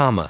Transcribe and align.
comma. 0.00 0.26